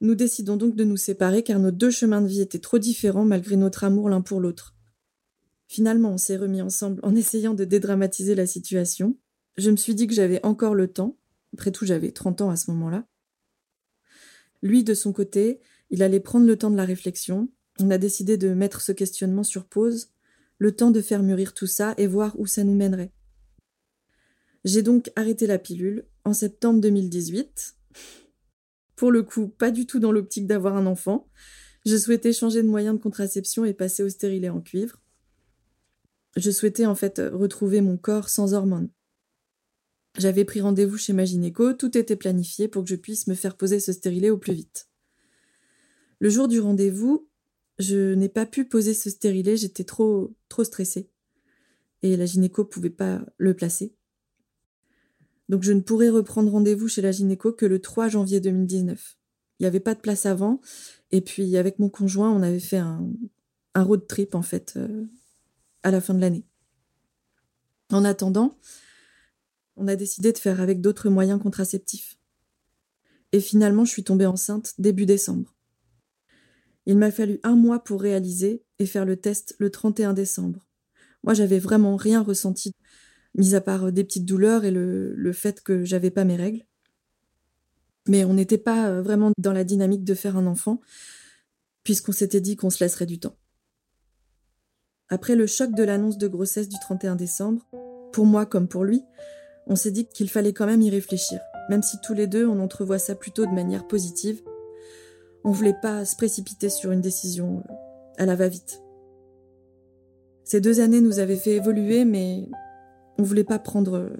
Nous 0.01 0.15
décidons 0.15 0.57
donc 0.57 0.77
de 0.77 0.85
nous 0.85 0.97
séparer 0.97 1.43
car 1.43 1.59
nos 1.59 1.71
deux 1.71 1.91
chemins 1.91 2.21
de 2.21 2.27
vie 2.27 2.43
étaient 2.43 2.59
trop 2.59 2.79
différents 2.79 3.25
malgré 3.25 3.57
notre 3.57 3.85
amour 3.85 4.11
l'un 4.11 4.21
pour 4.21 4.41
l'autre. 4.41 4.75
Finalement, 5.67 6.11
on 6.11 6.19
s'est 6.19 6.37
remis 6.37 6.61
ensemble 6.61 7.01
en 7.03 7.15
essayant 7.15 7.55
de 7.55 7.65
dédramatiser 7.65 8.35
la 8.35 8.47
situation. 8.47 9.17
Je 9.57 9.71
me 9.71 9.77
suis 9.77 9.95
dit 9.95 10.07
que 10.07 10.15
j'avais 10.15 10.45
encore 10.45 10.75
le 10.75 10.89
temps. 10.89 11.17
Après 11.55 11.71
tout, 11.71 11.87
j'avais 11.87 12.13
30 12.13 12.43
ans 12.43 12.51
à 12.51 12.57
ce 12.57 12.71
moment-là. 12.73 13.07
Lui, 14.65 14.83
de 14.83 14.95
son 14.95 15.13
côté, 15.13 15.61
il 15.91 16.03
allait 16.03 16.21
prendre 16.21 16.47
le 16.47 16.57
temps 16.57 16.71
de 16.71 16.77
la 16.77 16.87
réflexion. 16.87 17.51
On 17.81 17.91
a 17.91 17.99
décidé 17.99 18.39
de 18.39 18.55
mettre 18.55 18.81
ce 18.81 18.93
questionnement 18.93 19.43
sur 19.43 19.67
pause, 19.67 20.09
le 20.57 20.75
temps 20.75 20.91
de 20.91 21.03
faire 21.03 21.23
mûrir 21.23 21.53
tout 21.53 21.67
ça 21.67 21.93
et 21.99 22.07
voir 22.07 22.35
où 22.41 22.47
ça 22.47 22.65
nous 22.65 22.75
mènerait. 22.75 23.13
J'ai 24.65 24.81
donc 24.81 25.13
arrêté 25.17 25.47
la 25.47 25.59
pilule 25.59 26.07
en 26.25 26.33
septembre 26.33 26.81
2018. 26.81 27.77
Pour 28.97 29.11
le 29.11 29.23
coup, 29.23 29.49
pas 29.49 29.71
du 29.71 29.85
tout 29.87 29.99
dans 29.99 30.13
l'optique 30.13 30.47
d'avoir 30.47 30.77
un 30.79 30.87
enfant. 30.87 31.29
Je 31.85 31.99
souhaitais 31.99 32.33
changer 32.33 32.63
de 32.63 32.69
moyen 32.69 32.95
de 32.95 32.99
contraception 32.99 33.67
et 33.67 33.75
passer 33.75 34.03
au 34.03 34.09
stérilet 34.09 34.49
en 34.49 34.63
cuivre. 34.63 34.99
Je 36.37 36.51
souhaitais 36.51 36.87
en 36.87 36.95
fait 36.95 37.19
retrouver 37.19 37.83
mon 37.83 37.99
corps 37.99 38.31
sans 38.31 38.55
hormones. 38.55 38.89
J'avais 40.17 40.45
pris 40.45 40.61
rendez-vous 40.61 40.97
chez 40.97 41.13
ma 41.13 41.25
gynéco, 41.25 41.73
tout 41.73 41.99
était 41.99 42.17
planifié 42.17 42.69
pour 42.69 42.85
que 42.85 42.91
je 42.91 42.97
puisse 42.97 43.27
me 43.27 43.35
faire 43.35 43.57
poser 43.57 43.81
ce 43.81 43.93
stérilet 43.93 44.31
au 44.31 44.39
plus 44.39 44.55
vite. 44.55 44.89
Le 46.21 46.29
jour 46.29 46.47
du 46.47 46.61
rendez-vous, 46.61 47.29
je 47.79 48.15
n'ai 48.15 48.29
pas 48.29 48.47
pu 48.47 48.65
poser 48.65 48.95
ce 48.95 49.11
stérilet, 49.11 49.57
j'étais 49.57 49.85
trop 49.85 50.35
trop 50.49 50.63
stressée. 50.63 51.11
Et 52.03 52.17
la 52.17 52.27
gynéco 52.27 52.65
pouvait 52.65 52.91
pas 52.91 53.25
le 53.39 53.55
placer. 53.55 53.95
Donc 55.49 55.63
je 55.63 55.73
ne 55.73 55.81
pourrais 55.81 56.11
reprendre 56.11 56.53
rendez-vous 56.53 56.89
chez 56.89 57.03
la 57.03 57.11
gynéco 57.11 57.53
que 57.53 57.67
le 57.67 57.81
3 57.81 58.09
janvier 58.09 58.41
2019. 58.41 59.17
Il 59.59 59.63
n'y 59.63 59.67
avait 59.67 59.81
pas 59.81 59.95
de 59.95 60.01
place 60.01 60.27
avant. 60.27 60.61
Et 61.11 61.21
puis 61.21 61.57
avec 61.57 61.79
mon 61.79 61.89
conjoint, 61.89 62.31
on 62.31 62.43
avait 62.43 62.61
fait 62.61 62.79
un, 62.79 63.11
road 63.75 64.07
trip 64.07 64.35
en 64.35 64.43
fait 64.43 64.75
euh, 64.77 65.05
à 65.83 65.91
la 65.91 66.01
fin 66.01 66.15
de 66.15 66.21
l'année. 66.21 66.45
En 67.91 68.05
attendant, 68.05 68.57
on 69.77 69.89
a 69.89 69.97
décidé 69.97 70.33
de 70.33 70.39
faire 70.39 70.61
avec 70.61 70.81
d'autres 70.81 71.09
moyens 71.09 71.41
contraceptifs. 71.41 72.19
Et 73.33 73.41
finalement, 73.41 73.85
je 73.85 73.91
suis 73.91 74.05
tombée 74.05 74.27
enceinte 74.27 74.75
début 74.79 75.07
décembre. 75.07 75.55
Il 76.87 76.99
m'a 76.99 77.11
fallu 77.11 77.41
un 77.43 77.57
mois 77.57 77.83
pour 77.83 78.01
réaliser 78.01 78.63
et 78.79 78.87
faire 78.87 79.05
le 79.05 79.17
test 79.17 79.57
le 79.59 79.71
31 79.71 80.13
décembre. 80.13 80.69
Moi, 81.23 81.35
j'avais 81.35 81.59
vraiment 81.59 81.97
rien 81.97 82.23
ressenti, 82.23 82.75
mis 83.35 83.55
à 83.55 83.61
part 83.61 83.91
des 83.91 84.05
petites 84.05 84.27
douleurs 84.27 84.65
et 84.65 84.71
le, 84.71 85.15
le 85.15 85.33
fait 85.33 85.63
que 85.63 85.85
j'avais 85.85 86.11
pas 86.11 86.25
mes 86.25 86.37
règles. 86.37 86.65
Mais 88.07 88.25
on 88.25 88.35
n'était 88.35 88.59
pas 88.59 88.89
euh, 88.89 89.03
vraiment 89.03 89.33
dans 89.39 89.53
la 89.53 89.65
dynamique 89.65 90.05
de 90.05 90.15
faire 90.15 90.37
un 90.37 90.47
enfant, 90.47 90.81
puisqu'on 91.83 92.13
s'était 92.13 92.43
dit 92.43 92.57
qu'on 92.57 92.71
se 92.71 92.85
laisserait 92.85 93.07
du 93.07 93.19
temps. 93.19 93.37
Après 95.09 95.37
le 95.37 95.47
choc 95.47 95.75
de 95.75 95.83
l'annonce 95.83 96.19
de 96.19 96.29
grossesse 96.29 96.69
du 96.69 96.79
31 96.79 97.17
décembre, 97.17 97.67
pour 98.13 98.27
moi 98.27 98.47
comme 98.47 98.69
pour 98.69 98.85
lui, 98.85 99.03
on 99.67 99.77
s'est 99.77 99.91
dit 99.91 100.07
qu'il 100.07 100.29
fallait 100.29 100.53
quand 100.53 100.67
même 100.67 100.83
y 100.83 100.91
réfléchir, 100.91 101.41
même 101.69 101.83
si 101.83 101.99
tous 102.03 102.15
les 102.15 102.27
deux 102.27 102.47
on 102.47 102.61
entrevoit 102.61 102.99
ça 102.99 103.15
plutôt 103.15 103.47
de 103.47 103.53
manière 103.53 103.87
positive. 103.87 104.43
On 105.45 105.51
voulait 105.51 105.77
pas 105.81 106.05
se 106.05 106.17
précipiter 106.17 106.69
sur 106.69 106.91
une 106.91 107.01
décision 107.01 107.63
euh, 107.69 107.75
à 108.19 108.27
la 108.27 108.37
va-vite. 108.37 108.83
Ces 110.45 110.61
deux 110.61 110.81
années 110.81 111.01
nous 111.01 111.19
avaient 111.19 111.37
fait 111.37 111.57
évoluer, 111.57 112.05
mais 112.05 112.49
on 113.19 113.23
voulait 113.23 113.45
pas 113.45 113.59
prendre 113.59 113.97
euh, 113.97 114.11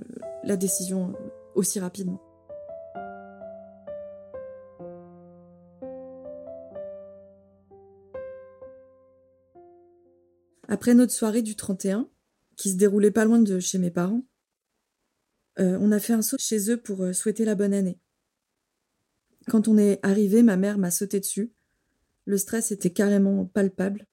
la 0.43 0.57
décision 0.57 1.11
euh, 1.11 1.31
aussi 1.55 1.79
rapidement. 1.81 2.21
Après 10.69 10.95
notre 10.95 11.13
soirée 11.13 11.43
du 11.43 11.57
31, 11.57 12.09
qui 12.57 12.71
se 12.71 12.77
déroulait 12.77 13.11
pas 13.11 13.25
loin 13.25 13.39
de 13.39 13.61
chez 13.61 13.79
mes 13.79 13.91
parents, 13.91 14.23
euh, 15.59 15.79
on 15.81 15.93
a 15.93 16.01
fait 16.01 16.13
un 16.13 16.23
saut 16.23 16.39
chez 16.39 16.71
eux 16.71 16.77
pour 16.77 17.03
euh, 17.03 17.13
souhaiter 17.13 17.45
la 17.45 17.55
bonne 17.55 17.75
année. 17.75 17.99
Quand 19.49 19.69
on 19.69 19.79
est 19.79 20.01
arrivé, 20.03 20.43
ma 20.43 20.57
mère 20.57 20.79
m'a 20.79 20.91
sauté 20.91 21.21
dessus. 21.21 21.53
Le 22.25 22.39
stress 22.39 22.73
était 22.73 22.93
carrément 22.93 23.45
palpable. 23.45 24.07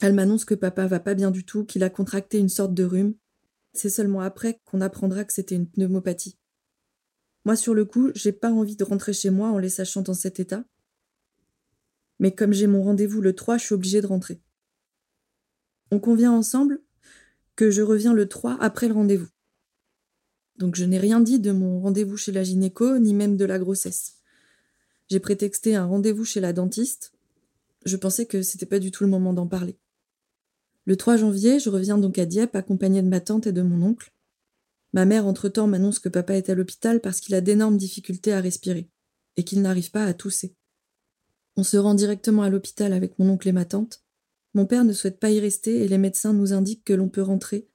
Elle 0.00 0.14
m'annonce 0.14 0.44
que 0.44 0.54
papa 0.54 0.86
va 0.86 0.98
pas 0.98 1.14
bien 1.14 1.30
du 1.30 1.44
tout, 1.44 1.64
qu'il 1.64 1.84
a 1.84 1.90
contracté 1.90 2.38
une 2.38 2.48
sorte 2.48 2.72
de 2.72 2.84
rhume. 2.84 3.14
C'est 3.74 3.90
seulement 3.90 4.22
après 4.22 4.60
qu'on 4.64 4.80
apprendra 4.80 5.24
que 5.24 5.32
c'était 5.32 5.54
une 5.54 5.68
pneumopathie. 5.68 6.38
Moi, 7.44 7.56
sur 7.56 7.74
le 7.74 7.84
coup, 7.84 8.10
j'ai 8.14 8.32
pas 8.32 8.50
envie 8.50 8.76
de 8.76 8.84
rentrer 8.84 9.12
chez 9.12 9.30
moi 9.30 9.50
en 9.50 9.58
les 9.58 9.68
sachant 9.68 10.02
dans 10.02 10.14
cet 10.14 10.40
état. 10.40 10.64
Mais 12.18 12.34
comme 12.34 12.52
j'ai 12.52 12.66
mon 12.66 12.82
rendez-vous 12.82 13.20
le 13.20 13.34
3, 13.34 13.58
je 13.58 13.66
suis 13.66 13.74
obligée 13.74 14.00
de 14.00 14.06
rentrer. 14.06 14.42
On 15.90 16.00
convient 16.00 16.32
ensemble 16.32 16.80
que 17.56 17.70
je 17.70 17.82
reviens 17.82 18.12
le 18.12 18.28
3 18.28 18.56
après 18.60 18.88
le 18.88 18.94
rendez-vous. 18.94 19.28
Donc 20.60 20.76
je 20.76 20.84
n'ai 20.84 20.98
rien 20.98 21.20
dit 21.20 21.40
de 21.40 21.52
mon 21.52 21.80
rendez-vous 21.80 22.18
chez 22.18 22.32
la 22.32 22.44
gynéco, 22.44 22.98
ni 22.98 23.14
même 23.14 23.38
de 23.38 23.46
la 23.46 23.58
grossesse. 23.58 24.16
J'ai 25.08 25.18
prétexté 25.18 25.74
un 25.74 25.86
rendez-vous 25.86 26.26
chez 26.26 26.38
la 26.38 26.52
dentiste. 26.52 27.12
Je 27.86 27.96
pensais 27.96 28.26
que 28.26 28.42
c'était 28.42 28.66
pas 28.66 28.78
du 28.78 28.90
tout 28.90 29.02
le 29.02 29.10
moment 29.10 29.32
d'en 29.32 29.46
parler. 29.46 29.78
Le 30.84 30.96
3 30.96 31.16
janvier, 31.16 31.58
je 31.60 31.70
reviens 31.70 31.96
donc 31.96 32.18
à 32.18 32.26
Dieppe 32.26 32.54
accompagnée 32.54 33.00
de 33.00 33.08
ma 33.08 33.20
tante 33.20 33.46
et 33.46 33.52
de 33.52 33.62
mon 33.62 33.82
oncle. 33.82 34.12
Ma 34.92 35.06
mère, 35.06 35.26
entre-temps, 35.26 35.66
m'annonce 35.66 35.98
que 35.98 36.10
papa 36.10 36.34
est 36.34 36.50
à 36.50 36.54
l'hôpital 36.54 37.00
parce 37.00 37.20
qu'il 37.20 37.34
a 37.34 37.40
d'énormes 37.40 37.78
difficultés 37.78 38.34
à 38.34 38.42
respirer 38.42 38.90
et 39.38 39.44
qu'il 39.44 39.62
n'arrive 39.62 39.90
pas 39.90 40.04
à 40.04 40.12
tousser. 40.12 40.54
On 41.56 41.62
se 41.62 41.78
rend 41.78 41.94
directement 41.94 42.42
à 42.42 42.50
l'hôpital 42.50 42.92
avec 42.92 43.18
mon 43.18 43.30
oncle 43.30 43.48
et 43.48 43.52
ma 43.52 43.64
tante. 43.64 44.02
Mon 44.52 44.66
père 44.66 44.84
ne 44.84 44.92
souhaite 44.92 45.20
pas 45.20 45.30
y 45.30 45.40
rester 45.40 45.82
et 45.82 45.88
les 45.88 45.98
médecins 45.98 46.34
nous 46.34 46.52
indiquent 46.52 46.84
que 46.84 46.92
l'on 46.92 47.08
peut 47.08 47.22
rentrer, 47.22 47.66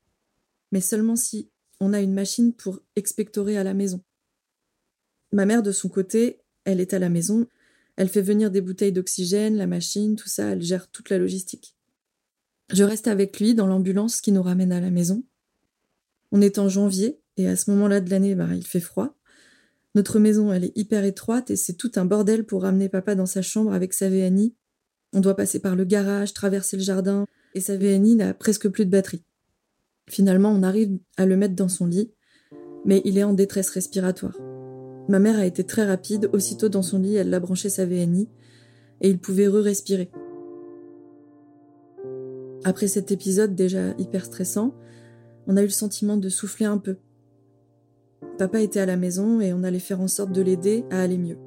mais 0.71 0.81
seulement 0.81 1.15
si 1.15 1.49
on 1.85 1.93
a 1.93 2.01
une 2.01 2.13
machine 2.13 2.51
pour 2.53 2.79
expectorer 2.95 3.57
à 3.57 3.63
la 3.63 3.73
maison. 3.73 4.01
Ma 5.31 5.45
mère, 5.45 5.61
de 5.61 5.71
son 5.71 5.87
côté, 5.87 6.41
elle 6.63 6.79
est 6.79 6.93
à 6.93 6.99
la 6.99 7.09
maison, 7.09 7.47
elle 7.95 8.09
fait 8.09 8.21
venir 8.21 8.49
des 8.49 8.61
bouteilles 8.61 8.91
d'oxygène, 8.91 9.55
la 9.55 9.67
machine, 9.67 10.15
tout 10.15 10.27
ça, 10.27 10.49
elle 10.49 10.61
gère 10.61 10.89
toute 10.89 11.09
la 11.09 11.17
logistique. 11.17 11.75
Je 12.73 12.83
reste 12.83 13.07
avec 13.07 13.39
lui 13.39 13.53
dans 13.53 13.67
l'ambulance 13.67 14.19
qui 14.19 14.31
nous 14.31 14.41
ramène 14.41 14.71
à 14.71 14.81
la 14.81 14.89
maison. 14.89 15.23
On 16.31 16.41
est 16.41 16.57
en 16.57 16.69
janvier, 16.69 17.19
et 17.37 17.47
à 17.47 17.55
ce 17.55 17.69
moment-là 17.71 18.01
de 18.01 18.09
l'année, 18.09 18.33
bah, 18.33 18.49
il 18.55 18.65
fait 18.65 18.79
froid. 18.79 19.15
Notre 19.93 20.19
maison, 20.19 20.51
elle 20.51 20.65
est 20.65 20.77
hyper 20.77 21.05
étroite, 21.05 21.51
et 21.51 21.55
c'est 21.55 21.75
tout 21.75 21.91
un 21.95 22.05
bordel 22.05 22.45
pour 22.45 22.63
ramener 22.63 22.89
papa 22.89 23.13
dans 23.15 23.27
sa 23.27 23.41
chambre 23.41 23.73
avec 23.73 23.93
sa 23.93 24.09
VNI. 24.09 24.55
On 25.13 25.21
doit 25.21 25.35
passer 25.35 25.59
par 25.59 25.75
le 25.75 25.85
garage, 25.85 26.33
traverser 26.33 26.77
le 26.77 26.83
jardin, 26.83 27.25
et 27.53 27.61
sa 27.61 27.77
VNI 27.77 28.15
n'a 28.15 28.33
presque 28.33 28.67
plus 28.67 28.85
de 28.85 28.91
batterie. 28.91 29.23
Finalement, 30.09 30.49
on 30.49 30.63
arrive 30.63 30.99
à 31.17 31.25
le 31.25 31.35
mettre 31.35 31.55
dans 31.55 31.67
son 31.67 31.85
lit, 31.85 32.11
mais 32.85 33.01
il 33.05 33.17
est 33.17 33.23
en 33.23 33.33
détresse 33.33 33.69
respiratoire. 33.69 34.37
Ma 35.07 35.19
mère 35.19 35.39
a 35.39 35.45
été 35.45 35.63
très 35.63 35.85
rapide, 35.85 36.29
aussitôt 36.33 36.69
dans 36.69 36.81
son 36.81 36.99
lit, 36.99 37.15
elle 37.15 37.29
l'a 37.29 37.39
branché 37.39 37.69
sa 37.69 37.85
VNI, 37.85 38.29
et 39.01 39.09
il 39.09 39.19
pouvait 39.19 39.47
re-respirer. 39.47 40.11
Après 42.63 42.87
cet 42.87 43.11
épisode 43.11 43.53
déjà 43.53 43.93
hyper 43.99 44.25
stressant, 44.25 44.73
on 45.47 45.57
a 45.57 45.61
eu 45.61 45.65
le 45.65 45.69
sentiment 45.69 46.17
de 46.17 46.29
souffler 46.29 46.65
un 46.65 46.79
peu. 46.79 46.97
Papa 48.37 48.59
était 48.59 48.79
à 48.79 48.85
la 48.85 48.97
maison 48.97 49.39
et 49.39 49.53
on 49.53 49.63
allait 49.63 49.79
faire 49.79 50.01
en 50.01 50.07
sorte 50.07 50.31
de 50.31 50.41
l'aider 50.41 50.83
à 50.89 51.01
aller 51.01 51.17
mieux. 51.17 51.37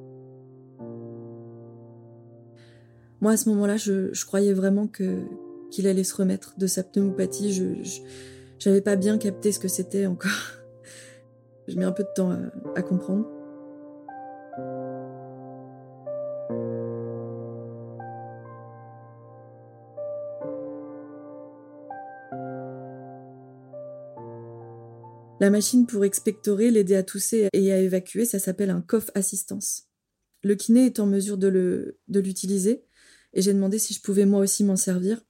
Moi, 3.21 3.33
à 3.33 3.37
ce 3.37 3.49
moment-là, 3.49 3.75
je, 3.75 4.25
croyais 4.25 4.53
vraiment 4.53 4.87
qu'il 4.87 5.87
allait 5.87 6.05
se 6.05 6.15
remettre 6.15 6.57
de 6.57 6.67
sa 6.67 6.83
pneumopathie. 6.83 7.51
J'avais 8.59 8.81
pas 8.81 8.95
bien 8.95 9.17
capté 9.17 9.51
ce 9.51 9.59
que 9.59 9.67
c'était 9.67 10.05
encore. 10.05 10.31
je 11.67 11.75
mets 11.77 11.85
un 11.85 11.91
peu 11.91 12.03
de 12.03 12.13
temps 12.13 12.37
à, 12.75 12.81
comprendre. 12.81 13.25
La 25.41 25.49
machine 25.49 25.87
pour 25.87 26.03
expectorer, 26.03 26.69
l'aider 26.69 26.95
à 26.95 27.03
tousser 27.03 27.47
et 27.53 27.71
à 27.71 27.77
évacuer, 27.77 28.25
ça 28.25 28.39
s'appelle 28.39 28.69
un 28.69 28.81
cough 28.81 29.09
assistance. 29.15 29.85
Le 30.43 30.55
kiné 30.55 30.85
est 30.85 30.99
en 30.99 31.05
mesure 31.05 31.37
de 31.37 31.95
l'utiliser 32.09 32.83
et 33.33 33.41
j'ai 33.41 33.53
demandé 33.53 33.79
si 33.79 33.93
je 33.93 34.01
pouvais 34.01 34.25
moi 34.25 34.41
aussi 34.41 34.65
m'en 34.65 34.75
servir. 34.75 35.21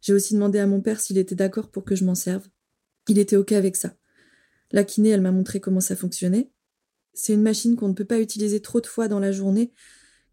J'ai 0.00 0.12
aussi 0.12 0.34
demandé 0.34 0.58
à 0.58 0.66
mon 0.66 0.80
père 0.80 1.00
s'il 1.00 1.18
était 1.18 1.34
d'accord 1.34 1.70
pour 1.70 1.84
que 1.84 1.96
je 1.96 2.04
m'en 2.04 2.14
serve. 2.14 2.46
Il 3.08 3.18
était 3.18 3.36
OK 3.36 3.52
avec 3.52 3.76
ça. 3.76 3.96
La 4.70 4.84
kiné, 4.84 5.10
elle 5.10 5.22
m'a 5.22 5.32
montré 5.32 5.60
comment 5.60 5.80
ça 5.80 5.96
fonctionnait. 5.96 6.50
C'est 7.14 7.34
une 7.34 7.42
machine 7.42 7.74
qu'on 7.74 7.88
ne 7.88 7.94
peut 7.94 8.04
pas 8.04 8.20
utiliser 8.20 8.60
trop 8.60 8.80
de 8.80 8.86
fois 8.86 9.08
dans 9.08 9.18
la 9.18 9.32
journée, 9.32 9.72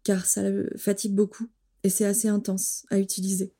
car 0.04 0.26
ça 0.26 0.42
fatigue 0.76 1.14
beaucoup, 1.14 1.48
et 1.82 1.88
c'est 1.88 2.04
assez 2.04 2.28
intense 2.28 2.84
à 2.90 2.98
utiliser. 2.98 3.54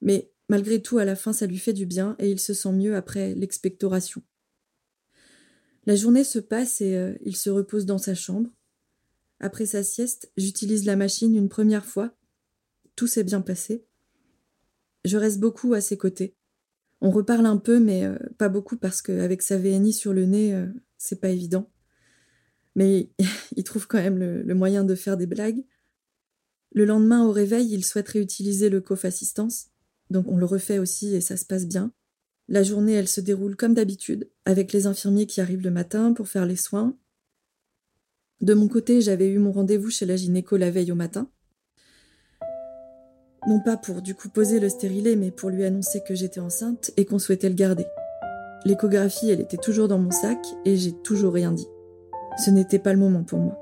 Mais 0.00 0.32
malgré 0.48 0.80
tout, 0.80 0.98
à 0.98 1.04
la 1.04 1.16
fin, 1.16 1.32
ça 1.32 1.46
lui 1.46 1.58
fait 1.58 1.72
du 1.72 1.84
bien, 1.84 2.16
et 2.18 2.30
il 2.30 2.40
se 2.40 2.54
sent 2.54 2.72
mieux 2.72 2.96
après 2.96 3.34
l'expectoration. 3.34 4.22
La 5.86 5.96
journée 5.96 6.24
se 6.24 6.38
passe 6.38 6.80
et 6.80 6.96
euh, 6.96 7.14
il 7.24 7.36
se 7.36 7.50
repose 7.50 7.86
dans 7.86 7.98
sa 7.98 8.14
chambre. 8.14 8.50
Après 9.40 9.66
sa 9.66 9.82
sieste, 9.82 10.30
j'utilise 10.36 10.84
la 10.84 10.96
machine 10.96 11.34
une 11.34 11.48
première 11.48 11.86
fois. 11.86 12.14
Tout 12.96 13.06
s'est 13.06 13.24
bien 13.24 13.40
passé. 13.40 13.86
Je 15.04 15.16
reste 15.16 15.40
beaucoup 15.40 15.74
à 15.74 15.80
ses 15.80 15.96
côtés. 15.96 16.36
On 17.00 17.10
reparle 17.10 17.46
un 17.46 17.56
peu, 17.56 17.80
mais 17.80 18.04
euh, 18.04 18.18
pas 18.36 18.48
beaucoup 18.48 18.76
parce 18.76 19.00
qu'avec 19.00 19.42
sa 19.42 19.56
VNI 19.56 19.92
sur 19.92 20.12
le 20.12 20.26
nez, 20.26 20.54
euh, 20.54 20.66
c'est 20.98 21.20
pas 21.20 21.30
évident. 21.30 21.70
Mais 22.76 23.10
il 23.56 23.64
trouve 23.64 23.86
quand 23.86 23.98
même 23.98 24.18
le, 24.18 24.54
moyen 24.54 24.84
de 24.84 24.94
faire 24.94 25.16
des 25.16 25.26
blagues. 25.26 25.64
Le 26.72 26.84
lendemain, 26.84 27.24
au 27.24 27.32
réveil, 27.32 27.72
il 27.72 27.84
souhaite 27.84 28.08
réutiliser 28.08 28.68
le 28.68 28.80
coff 28.80 29.04
assistance. 29.04 29.68
Donc 30.10 30.26
on 30.28 30.36
le 30.36 30.44
refait 30.44 30.78
aussi 30.78 31.14
et 31.14 31.20
ça 31.20 31.36
se 31.36 31.46
passe 31.46 31.66
bien. 31.66 31.92
La 32.48 32.62
journée, 32.62 32.92
elle 32.92 33.08
se 33.08 33.20
déroule 33.20 33.56
comme 33.56 33.74
d'habitude, 33.74 34.28
avec 34.44 34.72
les 34.72 34.86
infirmiers 34.86 35.26
qui 35.26 35.40
arrivent 35.40 35.62
le 35.62 35.70
matin 35.70 36.12
pour 36.12 36.28
faire 36.28 36.46
les 36.46 36.56
soins. 36.56 36.98
De 38.40 38.54
mon 38.54 38.68
côté, 38.68 39.00
j'avais 39.00 39.28
eu 39.28 39.38
mon 39.38 39.52
rendez-vous 39.52 39.90
chez 39.90 40.06
la 40.06 40.16
gynéco 40.16 40.56
la 40.56 40.70
veille 40.70 40.92
au 40.92 40.96
matin. 40.96 41.30
Non 43.46 43.60
pas 43.60 43.78
pour 43.78 44.02
du 44.02 44.14
coup 44.14 44.28
poser 44.28 44.60
le 44.60 44.68
stérilet, 44.68 45.16
mais 45.16 45.30
pour 45.30 45.48
lui 45.48 45.64
annoncer 45.64 46.02
que 46.06 46.14
j'étais 46.14 46.40
enceinte 46.40 46.90
et 46.96 47.06
qu'on 47.06 47.18
souhaitait 47.18 47.48
le 47.48 47.54
garder. 47.54 47.86
L'échographie, 48.66 49.30
elle 49.30 49.40
était 49.40 49.56
toujours 49.56 49.88
dans 49.88 49.98
mon 49.98 50.10
sac 50.10 50.38
et 50.66 50.76
j'ai 50.76 50.92
toujours 50.92 51.32
rien 51.32 51.52
dit. 51.52 51.66
Ce 52.44 52.50
n'était 52.50 52.78
pas 52.78 52.92
le 52.92 52.98
moment 52.98 53.24
pour 53.24 53.38
moi. 53.38 53.58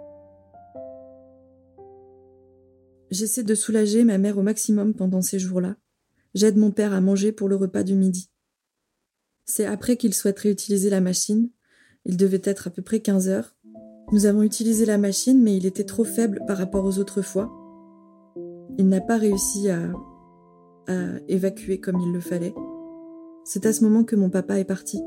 J'essaie 3.11 3.45
de 3.45 3.55
soulager 3.55 4.03
ma 4.03 4.19
mère 4.19 4.37
au 4.37 4.43
maximum 4.43 4.95
pendant 4.95 5.23
ces 5.23 5.39
jours-là. 5.39 5.77
J'aide 6.35 6.57
mon 6.57 6.73
père 6.73 6.93
à 6.93 7.01
manger 7.01 7.31
pour 7.31 7.49
le 7.49 7.57
repas 7.57 7.85
du 7.85 7.95
midi. 7.95 8.31
C'est 9.45 9.65
après 9.65 9.97
qu'il 9.97 10.13
souhaiterait 10.13 10.51
utiliser 10.51 10.91
la 10.91 11.01
machine. 11.01 11.51
Il 12.05 12.17
devait 12.17 12.43
être 12.45 12.67
à 12.67 12.71
peu 12.71 12.83
près 12.83 13.01
15 13.01 13.29
heures. 13.29 13.57
Nous 14.13 14.27
avons 14.27 14.43
utilisé 14.43 14.85
la 14.85 14.99
machine, 14.99 15.43
mais 15.43 15.57
il 15.57 15.67
était 15.67 15.85
trop 15.85 16.05
faible 16.05 16.43
par 16.47 16.59
rapport 16.59 16.85
aux 16.85 16.99
autres 16.99 17.23
fois 17.23 17.58
il 18.79 18.89
n'a 18.89 19.01
pas 19.01 19.19
réussi 19.19 19.69
à, 19.69 19.93
évacuer 21.29 21.81
comme 21.81 22.01
il 22.01 22.13
le 22.13 22.21
fallait. 22.21 22.55
C'est 23.45 23.67
à 23.67 23.75
ce 23.75 23.85
moment 23.85 24.05
que 24.05 24.17
mon 24.17 24.31
papa 24.31 24.59
est 24.59 24.65
parti. 24.65 25.03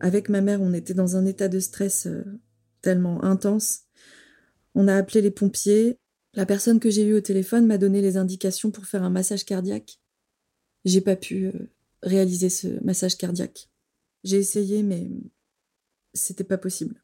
Avec 0.00 0.28
ma 0.28 0.42
mère, 0.42 0.60
on 0.60 0.74
était 0.74 0.92
dans 0.92 1.16
un 1.16 1.24
état 1.24 1.48
de 1.48 1.58
stress 1.58 2.06
euh, 2.06 2.22
tellement 2.82 3.24
intense. 3.24 3.84
On 4.74 4.88
a 4.88 4.94
appelé 4.94 5.22
les 5.22 5.30
pompiers, 5.30 5.98
la 6.36 6.44
personne 6.44 6.80
que 6.80 6.90
j'ai 6.90 7.04
eue 7.04 7.14
au 7.14 7.20
téléphone 7.20 7.66
m'a 7.66 7.78
donné 7.78 8.02
les 8.02 8.18
indications 8.18 8.70
pour 8.70 8.84
faire 8.84 9.02
un 9.02 9.10
massage 9.10 9.44
cardiaque. 9.44 9.98
J'ai 10.84 11.00
pas 11.00 11.16
pu 11.16 11.46
euh, 11.46 11.70
réaliser 12.02 12.50
ce 12.50 12.68
massage 12.84 13.16
cardiaque. 13.16 13.70
J'ai 14.22 14.36
essayé, 14.36 14.82
mais 14.82 15.10
c'était 16.12 16.44
pas 16.44 16.58
possible. 16.58 17.02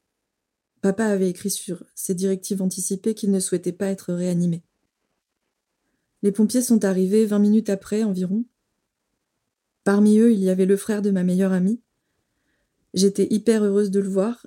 Papa 0.83 1.07
avait 1.07 1.31
écrit 1.31 1.51
sur 1.51 1.85
ses 1.95 2.15
directives 2.15 2.61
anticipées 2.61 3.15
qu'il 3.15 3.31
ne 3.31 3.41
souhaitait 3.41 3.73
pas 3.73 3.87
être 3.87 4.13
réanimé. 4.13 4.63
Les 6.23 6.33
pompiers 6.33 6.63
sont 6.63 6.85
arrivés 6.85 7.25
vingt 7.25 7.39
minutes 7.39 7.71
après 7.71 8.05
environ. 8.05 8.45
Parmi 9.83 10.19
eux, 10.19 10.33
il 10.33 10.41
y 10.41 10.51
avait 10.51 10.67
le 10.67 10.77
frère 10.77 11.01
de 11.01 11.11
ma 11.11 11.25
meilleure 11.25 11.53
amie. 11.53 11.81
J'étais 12.93 13.29
hyper 13.31 13.65
heureuse 13.65 13.91
de 13.91 14.01
le 14.01 14.09
voir 14.09 14.47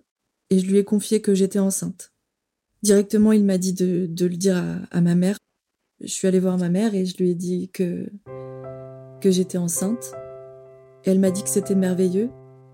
et 0.51 0.60
je 0.60 0.68
lui 0.68 0.77
ai 0.77 0.84
confié 0.84 1.22
que 1.22 1.34
j'étais 1.34 1.60
enceinte. 1.60 2.14
Directement, 2.84 3.32
il 3.32 3.44
m'a 3.44 3.58
dit 3.58 3.74
de, 3.74 4.08
le 4.20 4.38
dire 4.38 4.62
à, 4.91 5.01
ma 5.01 5.15
mère. 5.15 5.38
Je 6.01 6.08
suis 6.08 6.27
allée 6.27 6.39
voir 6.39 6.58
ma 6.58 6.70
mère 6.70 6.94
et 6.94 7.05
je 7.05 7.17
lui 7.17 7.32
ai 7.32 7.36
dit 7.36 7.70
que 7.74 8.05
que 9.22 9.32
j'étais 9.32 9.58
enceinte. 9.58 10.13
elle 11.03 11.20
m'a 11.20 11.32
dit 11.32 11.41
que 11.41 11.50
c'était 11.50 11.74
merveilleux. 11.74 12.29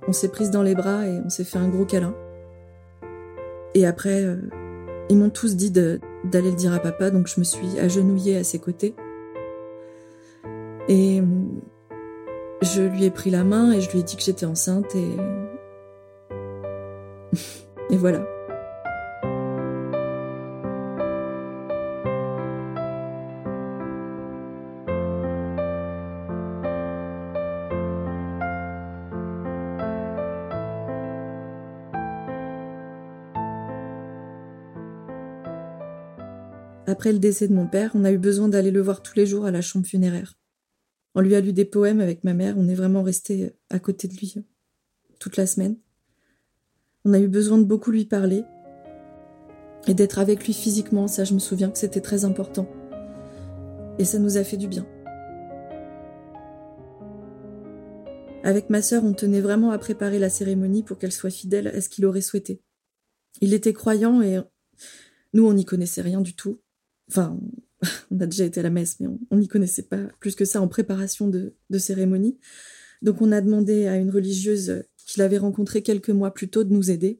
On 0.08 0.12
s'est 0.12 0.30
prise 0.30 0.52
dans 0.52 0.64
les 0.64 0.76
bras 0.76 1.08
et 1.08 1.22
on 1.24 1.30
s'est 1.30 1.44
fait 1.44 1.60
un 1.60 1.70
gros 1.70 1.86
câlin. 1.86 2.16
Et 3.74 3.86
après, 3.86 4.24
euh, 4.24 4.50
ils 5.10 5.18
m'ont 5.18 5.30
tous 5.30 5.56
dit 5.56 5.72
d'aller 5.72 6.02
le 6.50 6.56
dire 6.56 6.74
à 6.74 6.80
papa, 6.80 7.10
donc 7.12 7.28
je 7.28 7.40
me 7.40 7.46
suis 7.46 7.80
agenouillée 7.80 8.38
à 8.38 8.44
ses 8.44 8.60
côtés. 8.60 8.96
Et 10.90 11.22
je 12.62 12.82
lui 12.82 13.06
ai 13.06 13.12
pris 13.12 13.30
la 13.30 13.44
main 13.44 13.72
et 13.72 13.82
je 13.82 13.92
lui 13.92 14.00
ai 14.00 14.04
dit 14.04 14.16
que 14.16 14.24
j'étais 14.24 14.46
enceinte 14.46 14.96
et. 14.96 15.18
et 17.90 17.98
voilà. 17.98 18.26
Après 37.02 37.14
le 37.14 37.18
décès 37.18 37.48
de 37.48 37.54
mon 37.56 37.66
père, 37.66 37.90
on 37.96 38.04
a 38.04 38.12
eu 38.12 38.20
besoin 38.20 38.48
d'aller 38.48 38.70
le 38.70 38.80
voir 38.80 39.02
tous 39.02 39.16
les 39.16 39.26
jours 39.26 39.48
à 39.48 39.50
la 39.50 39.62
chambre 39.62 39.88
funéraire. 39.88 40.38
On 41.16 41.22
lui 41.22 41.34
a 41.34 41.42
lu 41.42 41.52
des 41.52 41.66
poèmes 41.66 42.00
avec 42.00 42.24
ma 42.24 42.36
mère, 42.36 42.54
on 42.60 42.68
est 42.68 42.76
vraiment 42.76 43.02
resté 43.02 43.56
à 43.72 43.80
côté 43.80 44.08
de 44.08 44.14
lui 44.14 44.36
toute 45.18 45.36
la 45.36 45.48
semaine. 45.48 45.78
On 47.04 47.14
a 47.14 47.20
eu 47.20 47.28
besoin 47.28 47.58
de 47.58 47.64
beaucoup 47.64 47.90
lui 47.90 48.06
parler 48.06 48.44
et 49.88 49.96
d'être 49.96 50.20
avec 50.20 50.46
lui 50.46 50.54
physiquement, 50.54 51.08
ça 51.08 51.24
je 51.24 51.34
me 51.34 51.40
souviens 51.40 51.72
que 51.72 51.80
c'était 51.80 52.02
très 52.02 52.24
important. 52.24 52.70
Et 53.98 54.06
ça 54.06 54.20
nous 54.20 54.38
a 54.38 54.44
fait 54.44 54.58
du 54.58 54.68
bien. 54.68 54.86
Avec 58.44 58.70
ma 58.70 58.84
sœur, 58.84 59.04
on 59.04 59.14
tenait 59.14 59.42
vraiment 59.42 59.72
à 59.72 59.80
préparer 59.80 60.20
la 60.20 60.30
cérémonie 60.30 60.84
pour 60.84 61.00
qu'elle 61.00 61.12
soit 61.12 61.32
fidèle 61.32 61.70
à 61.70 61.82
ce 61.82 61.90
qu'il 61.90 62.06
aurait 62.06 62.22
souhaité. 62.22 62.62
Il 63.42 63.56
était 63.56 63.74
croyant 63.74 64.22
et 64.22 64.40
nous, 65.34 65.48
on 65.48 65.54
n'y 65.54 65.66
connaissait 65.66 66.04
rien 66.04 66.22
du 66.22 66.36
tout. 66.36 66.61
Enfin, 67.12 67.38
on 68.12 68.20
a 68.22 68.26
déjà 68.26 68.46
été 68.46 68.62
à 68.62 68.64
la 68.64 68.70
messe, 68.70 69.00
mais 69.02 69.08
on 69.30 69.38
n'y 69.38 69.50
connaissait 69.50 69.84
pas 69.84 70.02
plus 70.22 70.34
que 70.34 70.46
ça 70.46 70.62
en 70.62 70.70
préparation 70.70 71.28
de, 71.28 71.54
cérémonie. 71.78 72.38
Donc 73.02 73.22
on 73.22 73.34
a 73.34 73.42
demandé 73.42 73.88
à 73.88 73.98
une 73.98 74.12
religieuse 74.12 74.84
qu'il 75.06 75.22
avait 75.22 75.38
rencontrée 75.38 75.82
quelques 75.82 76.10
mois 76.10 76.34
plus 76.34 76.48
tôt 76.48 76.64
de 76.64 76.72
nous 76.72 76.90
aider. 76.90 77.20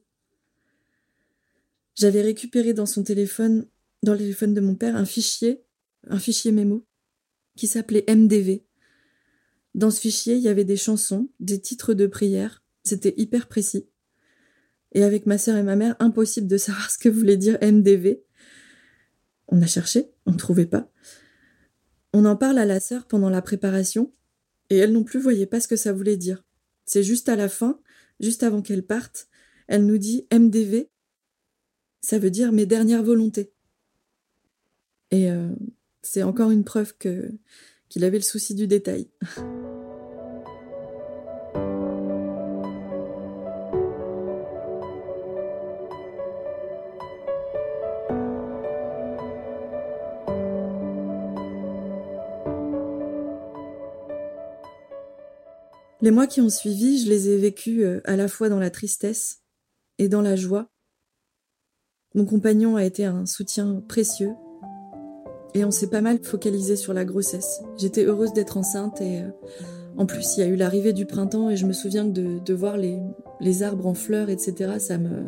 J'avais 1.94 2.22
récupéré 2.22 2.72
dans 2.72 2.86
son 2.86 3.02
téléphone, 3.02 3.66
dans 4.02 4.12
le 4.12 4.18
téléphone 4.18 4.54
de 4.54 4.62
mon 4.62 4.76
père, 4.76 4.96
un 4.96 5.04
fichier, 5.04 5.62
un 6.06 6.18
fichier 6.18 6.52
mémo, 6.52 6.86
qui 7.54 7.66
s'appelait 7.66 8.06
MDV. 8.08 8.64
Dans 9.74 9.90
ce 9.90 10.00
fichier, 10.00 10.36
il 10.36 10.42
y 10.42 10.48
avait 10.48 10.64
des 10.64 10.78
chansons, 10.78 11.28
des 11.38 11.60
titres 11.60 11.92
de 11.92 12.06
prières, 12.06 12.62
c'était 12.82 13.14
hyper 13.18 13.46
précis. 13.46 13.88
Et 14.92 15.04
avec 15.04 15.26
ma 15.26 15.36
sœur 15.36 15.56
et 15.56 15.62
ma 15.62 15.76
mère, 15.76 15.96
impossible 15.98 16.46
de 16.46 16.56
savoir 16.56 16.90
ce 16.90 16.96
que 16.96 17.10
voulait 17.10 17.36
dire 17.36 17.58
MDV. 17.60 18.22
On 19.52 19.60
a 19.60 19.66
cherché, 19.66 20.10
on 20.24 20.32
ne 20.32 20.38
trouvait 20.38 20.66
pas. 20.66 20.90
On 22.14 22.24
en 22.24 22.36
parle 22.36 22.58
à 22.58 22.64
la 22.64 22.80
sœur 22.80 23.06
pendant 23.06 23.28
la 23.28 23.42
préparation, 23.42 24.10
et 24.70 24.78
elle 24.78 24.92
non 24.92 25.04
plus 25.04 25.20
voyait 25.20 25.46
pas 25.46 25.60
ce 25.60 25.68
que 25.68 25.76
ça 25.76 25.92
voulait 25.92 26.16
dire. 26.16 26.42
C'est 26.86 27.02
juste 27.02 27.28
à 27.28 27.36
la 27.36 27.50
fin, 27.50 27.78
juste 28.18 28.42
avant 28.42 28.62
qu'elle 28.62 28.82
parte, 28.82 29.28
elle 29.68 29.84
nous 29.84 29.98
dit 29.98 30.26
MDV, 30.32 30.88
ça 32.00 32.18
veut 32.18 32.30
dire 32.30 32.50
mes 32.50 32.64
dernières 32.64 33.02
volontés. 33.02 33.52
Et 35.10 35.30
euh, 35.30 35.50
c'est 36.00 36.22
encore 36.22 36.50
une 36.50 36.64
preuve 36.64 36.96
qu'il 36.96 38.04
avait 38.04 38.18
le 38.18 38.22
souci 38.22 38.54
du 38.54 38.66
détail. 38.66 39.10
Les 56.02 56.10
mois 56.10 56.26
qui 56.26 56.40
ont 56.40 56.48
suivi, 56.48 56.98
je 56.98 57.08
les 57.08 57.28
ai 57.28 57.36
vécus 57.38 57.84
euh, 57.84 58.00
à 58.04 58.16
la 58.16 58.26
fois 58.26 58.48
dans 58.48 58.58
la 58.58 58.70
tristesse 58.70 59.42
et 59.98 60.08
dans 60.08 60.20
la 60.20 60.34
joie. 60.34 60.68
Mon 62.16 62.24
compagnon 62.24 62.74
a 62.74 62.84
été 62.84 63.04
un 63.04 63.24
soutien 63.24 63.84
précieux 63.88 64.32
et 65.54 65.64
on 65.64 65.70
s'est 65.70 65.88
pas 65.88 66.00
mal 66.00 66.18
focalisé 66.24 66.74
sur 66.74 66.92
la 66.92 67.04
grossesse. 67.04 67.62
J'étais 67.78 68.04
heureuse 68.04 68.32
d'être 68.32 68.56
enceinte 68.56 69.00
et 69.00 69.20
euh, 69.20 69.28
en 69.96 70.04
plus 70.04 70.36
il 70.36 70.40
y 70.40 70.42
a 70.42 70.46
eu 70.46 70.56
l'arrivée 70.56 70.92
du 70.92 71.06
printemps 71.06 71.50
et 71.50 71.56
je 71.56 71.66
me 71.66 71.72
souviens 71.72 72.04
de, 72.04 72.40
de 72.40 72.54
voir 72.54 72.76
les, 72.76 72.98
les, 73.40 73.62
arbres 73.62 73.86
en 73.86 73.94
fleurs, 73.94 74.28
etc. 74.28 74.80
Ça 74.80 74.98
me... 74.98 75.22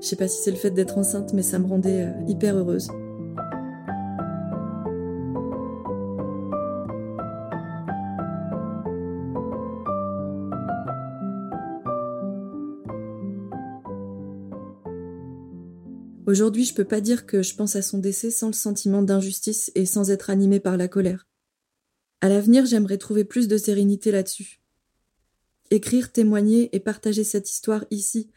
Je 0.00 0.06
sais 0.06 0.16
pas 0.16 0.28
si 0.28 0.42
c'est 0.42 0.52
le 0.52 0.56
fait 0.56 0.70
d'être 0.70 0.96
enceinte, 0.96 1.34
mais 1.34 1.42
ça 1.42 1.58
me 1.58 1.66
rendait 1.66 2.04
euh, 2.06 2.12
hyper 2.28 2.56
heureuse. 2.56 2.88
Aujourd'hui, 16.28 16.66
je 16.66 16.74
peux 16.74 16.84
pas 16.84 17.00
dire 17.00 17.24
que 17.24 17.42
je 17.42 17.54
pense 17.54 17.74
à 17.74 17.80
son 17.80 17.96
décès 17.96 18.30
sans 18.30 18.48
le 18.48 18.52
sentiment 18.52 19.00
d'injustice 19.00 19.72
et 19.74 19.86
sans 19.86 20.10
être 20.10 20.28
animée 20.28 20.60
par 20.60 20.76
la 20.76 20.86
colère. 20.86 21.26
À 22.20 22.28
l'avenir, 22.28 22.66
j'aimerais 22.66 22.98
trouver 22.98 23.24
plus 23.24 23.48
de 23.48 23.56
sérénité 23.56 24.10
là-dessus. 24.12 24.60
Écrire, 25.70 26.12
témoigner 26.12 26.68
et 26.76 26.80
partager 26.80 27.24
cette 27.24 27.50
histoire 27.50 27.86
ici 27.90 28.28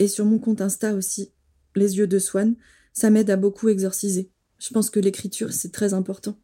et 0.00 0.08
sur 0.08 0.24
mon 0.24 0.40
compte 0.40 0.60
Insta 0.60 0.94
aussi, 0.94 1.30
les 1.76 1.98
yeux 1.98 2.08
de 2.08 2.18
Swan, 2.18 2.56
ça 2.92 3.10
m'aide 3.10 3.30
à 3.30 3.36
beaucoup 3.36 3.68
exorciser. 3.68 4.32
Je 4.58 4.70
pense 4.70 4.90
que 4.90 4.98
l'écriture, 4.98 5.52
c'est 5.52 5.70
très 5.70 5.94
important. 5.94 6.40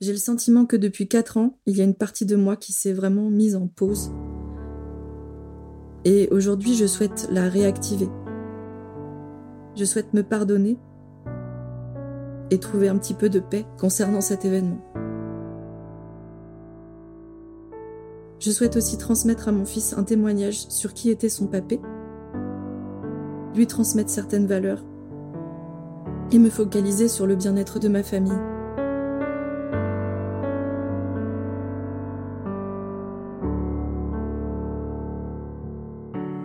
J'ai 0.00 0.12
le 0.12 0.18
sentiment 0.18 0.64
que 0.64 0.76
depuis 0.76 1.08
quatre 1.08 1.38
ans, 1.38 1.58
il 1.66 1.76
y 1.76 1.80
a 1.80 1.84
une 1.84 1.96
partie 1.96 2.24
de 2.24 2.36
moi 2.36 2.56
qui 2.56 2.72
s'est 2.72 2.92
vraiment 2.92 3.30
mise 3.30 3.56
en 3.56 3.66
pause. 3.66 4.12
Et 6.04 6.28
aujourd'hui, 6.30 6.76
je 6.76 6.86
souhaite 6.86 7.26
la 7.32 7.48
réactiver 7.48 8.06
je 9.76 9.84
souhaite 9.84 10.14
me 10.14 10.22
pardonner 10.22 10.78
et 12.50 12.58
trouver 12.58 12.88
un 12.88 12.96
petit 12.96 13.14
peu 13.14 13.28
de 13.28 13.40
paix 13.40 13.66
concernant 13.78 14.20
cet 14.20 14.44
événement. 14.44 14.80
Je 18.38 18.50
souhaite 18.50 18.76
aussi 18.76 18.96
transmettre 18.96 19.48
à 19.48 19.52
mon 19.52 19.64
fils 19.64 19.94
un 19.96 20.04
témoignage 20.04 20.66
sur 20.68 20.94
qui 20.94 21.10
était 21.10 21.28
son 21.28 21.46
papé, 21.46 21.80
lui 23.54 23.66
transmettre 23.66 24.10
certaines 24.10 24.46
valeurs 24.46 24.82
et 26.32 26.38
me 26.38 26.50
focaliser 26.50 27.08
sur 27.08 27.26
le 27.26 27.36
bien-être 27.36 27.78
de 27.78 27.88
ma 27.88 28.02
famille. 28.02 28.38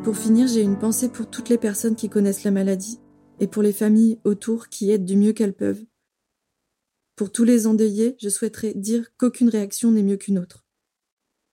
Pour 0.03 0.15
finir, 0.15 0.47
j'ai 0.47 0.61
une 0.61 0.77
pensée 0.77 1.09
pour 1.09 1.27
toutes 1.27 1.49
les 1.49 1.57
personnes 1.57 1.95
qui 1.95 2.09
connaissent 2.09 2.43
la 2.43 2.51
maladie 2.51 3.00
et 3.41 3.47
pour 3.47 3.63
les 3.63 3.73
familles 3.73 4.19
autour 4.23 4.69
qui 4.69 4.91
aident 4.91 5.03
du 5.03 5.17
mieux 5.17 5.33
qu'elles 5.33 5.55
peuvent. 5.55 5.83
Pour 7.15 7.31
tous 7.31 7.43
les 7.43 7.67
endeuillés, 7.67 8.15
je 8.19 8.29
souhaiterais 8.29 8.73
dire 8.75 9.15
qu'aucune 9.17 9.49
réaction 9.49 9.91
n'est 9.91 10.03
mieux 10.03 10.15
qu'une 10.15 10.39
autre. 10.39 10.65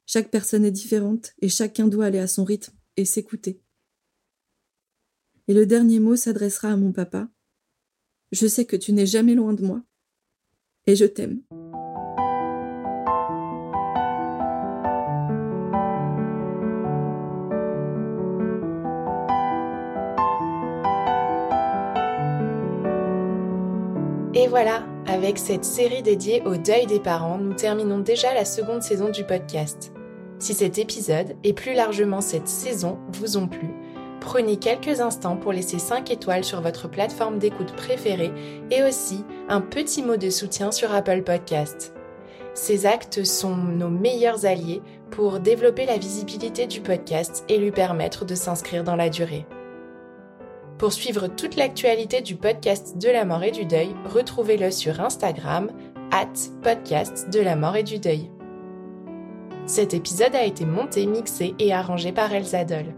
Chaque 0.06 0.30
personne 0.30 0.64
est 0.64 0.70
différente 0.70 1.32
et 1.40 1.48
chacun 1.48 1.88
doit 1.88 2.06
aller 2.06 2.18
à 2.18 2.26
son 2.26 2.44
rythme 2.44 2.74
et 2.96 3.04
s'écouter. 3.04 3.60
Et 5.48 5.54
le 5.54 5.66
dernier 5.66 5.98
mot 5.98 6.14
s'adressera 6.14 6.70
à 6.70 6.76
mon 6.76 6.92
papa. 6.92 7.28
Je 8.32 8.46
sais 8.46 8.66
que 8.66 8.76
tu 8.76 8.92
n'es 8.92 9.06
jamais 9.06 9.34
loin 9.34 9.54
de 9.54 9.64
moi 9.64 9.82
et 10.86 10.94
je 10.94 11.06
t'aime. 11.06 11.42
Voilà, 24.60 24.82
avec 25.06 25.38
cette 25.38 25.64
série 25.64 26.02
dédiée 26.02 26.42
au 26.44 26.56
deuil 26.56 26.86
des 26.86 26.98
parents, 26.98 27.38
nous 27.38 27.54
terminons 27.54 28.00
déjà 28.00 28.34
la 28.34 28.44
seconde 28.44 28.82
saison 28.82 29.08
du 29.08 29.22
podcast. 29.22 29.92
Si 30.40 30.52
cet 30.52 30.78
épisode 30.78 31.36
et 31.44 31.52
plus 31.52 31.74
largement 31.74 32.20
cette 32.20 32.48
saison 32.48 32.98
vous 33.12 33.36
ont 33.36 33.46
plu, 33.46 33.68
prenez 34.20 34.56
quelques 34.56 35.00
instants 35.00 35.36
pour 35.36 35.52
laisser 35.52 35.78
5 35.78 36.10
étoiles 36.10 36.42
sur 36.42 36.60
votre 36.60 36.88
plateforme 36.88 37.38
d'écoute 37.38 37.72
préférée 37.76 38.32
et 38.72 38.82
aussi 38.82 39.24
un 39.48 39.60
petit 39.60 40.02
mot 40.02 40.16
de 40.16 40.28
soutien 40.28 40.72
sur 40.72 40.92
Apple 40.92 41.22
Podcast. 41.22 41.94
Ces 42.52 42.84
actes 42.84 43.22
sont 43.22 43.54
nos 43.54 43.90
meilleurs 43.90 44.44
alliés 44.44 44.82
pour 45.12 45.38
développer 45.38 45.86
la 45.86 45.98
visibilité 45.98 46.66
du 46.66 46.80
podcast 46.80 47.44
et 47.48 47.58
lui 47.58 47.70
permettre 47.70 48.24
de 48.24 48.34
s'inscrire 48.34 48.82
dans 48.82 48.96
la 48.96 49.08
durée. 49.08 49.46
Pour 50.78 50.92
suivre 50.92 51.26
toute 51.26 51.56
l'actualité 51.56 52.20
du 52.20 52.36
podcast 52.36 52.98
de 52.98 53.08
la 53.08 53.24
mort 53.24 53.42
et 53.42 53.50
du 53.50 53.64
deuil, 53.64 53.96
retrouvez-le 54.04 54.70
sur 54.70 55.00
Instagram, 55.00 55.72
at 56.12 56.32
podcast 56.62 57.28
de 57.30 57.40
la 57.40 57.56
mort 57.56 57.74
et 57.74 57.82
du 57.82 57.98
deuil. 57.98 58.30
Cet 59.66 59.92
épisode 59.92 60.36
a 60.36 60.44
été 60.44 60.64
monté, 60.64 61.06
mixé 61.06 61.56
et 61.58 61.74
arrangé 61.74 62.12
par 62.12 62.32
Elsa 62.32 62.64
Doll. 62.64 62.94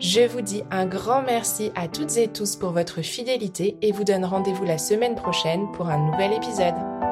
Je 0.00 0.26
vous 0.26 0.40
dis 0.40 0.62
un 0.70 0.86
grand 0.86 1.22
merci 1.22 1.72
à 1.74 1.88
toutes 1.88 2.16
et 2.16 2.28
tous 2.28 2.56
pour 2.56 2.70
votre 2.70 3.02
fidélité 3.02 3.76
et 3.82 3.92
vous 3.92 4.04
donne 4.04 4.24
rendez-vous 4.24 4.64
la 4.64 4.78
semaine 4.78 5.14
prochaine 5.14 5.70
pour 5.72 5.90
un 5.90 6.10
nouvel 6.10 6.32
épisode. 6.32 7.07